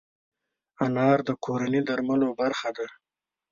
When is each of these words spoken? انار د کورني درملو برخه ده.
انار 0.85 1.17
د 1.27 1.29
کورني 1.43 1.81
درملو 1.87 2.29
برخه 2.41 2.69
ده. 2.77 2.87